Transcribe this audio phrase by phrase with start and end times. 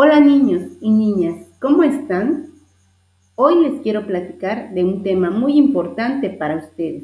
[0.00, 2.50] Hola niños y niñas, ¿cómo están?
[3.34, 7.02] Hoy les quiero platicar de un tema muy importante para ustedes.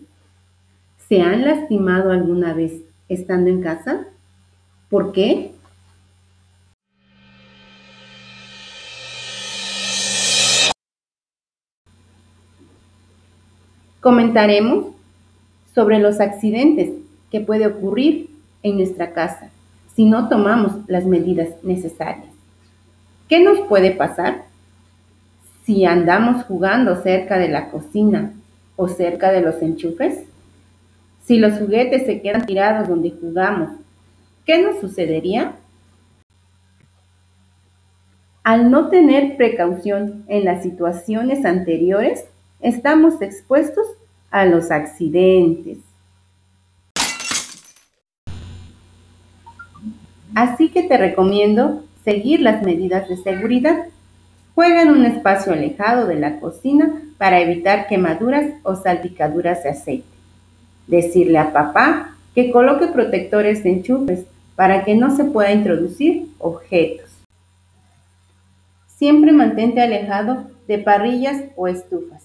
[1.08, 4.06] ¿Se han lastimado alguna vez estando en casa?
[4.88, 5.56] ¿Por qué?
[14.00, 14.94] Comentaremos
[15.74, 16.92] sobre los accidentes
[17.32, 18.30] que puede ocurrir
[18.62, 19.50] en nuestra casa
[19.96, 22.33] si no tomamos las medidas necesarias.
[23.28, 24.44] ¿Qué nos puede pasar
[25.64, 28.32] si andamos jugando cerca de la cocina
[28.76, 30.24] o cerca de los enchufes?
[31.22, 33.70] Si los juguetes se quedan tirados donde jugamos,
[34.44, 35.54] ¿qué nos sucedería?
[38.42, 42.26] Al no tener precaución en las situaciones anteriores,
[42.60, 43.86] estamos expuestos
[44.30, 45.78] a los accidentes.
[50.34, 53.86] Así que te recomiendo seguir las medidas de seguridad.
[54.54, 60.06] Juega en un espacio alejado de la cocina para evitar quemaduras o salpicaduras de aceite.
[60.86, 67.10] Decirle a papá que coloque protectores de enchufes para que no se pueda introducir objetos.
[68.86, 72.22] Siempre mantente alejado de parrillas o estufas.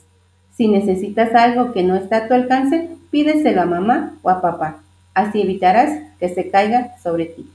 [0.55, 4.81] Si necesitas algo que no está a tu alcance, pídeselo a mamá o a papá.
[5.13, 7.49] Así evitarás que se caiga sobre ti.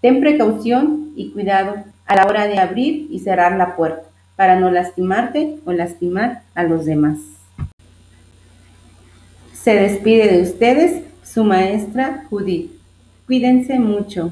[0.00, 1.74] Ten precaución y cuidado
[2.06, 4.04] a la hora de abrir y cerrar la puerta
[4.36, 7.18] para no lastimarte o lastimar a los demás.
[9.52, 12.70] Se despide de ustedes su maestra Judith.
[13.26, 14.30] Cuídense mucho.